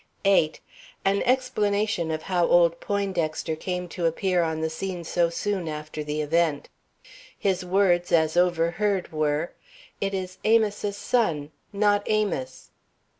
8. 0.25 0.59
An 1.05 1.21
explanation 1.21 2.09
of 2.09 2.23
how 2.23 2.47
old 2.47 2.79
Poindexter 2.79 3.55
came 3.55 3.87
to 3.89 4.07
appear 4.07 4.41
on 4.41 4.59
the 4.61 4.69
scene 4.71 5.03
so 5.03 5.29
soon 5.29 5.67
after 5.67 6.03
the 6.03 6.21
event. 6.21 6.69
His 7.37 7.63
words 7.63 8.11
as 8.11 8.35
overheard 8.35 9.11
were: 9.11 9.51
"It 10.01 10.15
is 10.15 10.39
Amos's 10.43 10.97
son, 10.97 11.51
not 11.71 12.01
Amos!" 12.07 12.71